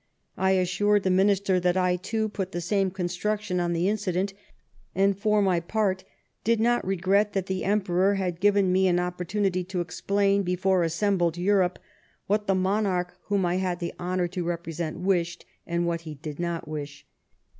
I 0.37 0.53
assured 0.53 1.03
the 1.03 1.11
minister 1.11 1.59
that 1.59 1.77
I, 1.77 1.95
too, 1.95 2.27
put 2.27 2.53
the 2.53 2.59
same 2.59 2.89
construction 2.89 3.59
on 3.59 3.71
the 3.71 3.87
incident; 3.87 4.33
and, 4.95 5.15
for 5.15 5.43
my 5.43 5.59
part, 5.59 6.03
did 6.43 6.59
not 6.59 6.83
regret 6.83 7.33
that 7.33 7.45
the 7.45 7.63
Emperor 7.63 8.15
had 8.15 8.39
given 8.39 8.71
me 8.71 8.87
an 8.87 8.97
opportunity 8.97 9.63
to 9.65 9.79
explain 9.79 10.41
before 10.41 10.81
assembled 10.81 11.37
Europe 11.37 11.77
what 12.25 12.47
the 12.47 12.55
monarch 12.55 13.15
whom 13.25 13.45
I 13.45 13.57
had 13.57 13.77
the 13.79 13.93
honour 13.99 14.27
to 14.29 14.43
represent 14.43 14.97
wished, 14.97 15.45
and 15.67 15.85
what 15.85 16.01
he 16.01 16.15
did 16.15 16.39
not 16.39 16.67
wish. 16.67 17.05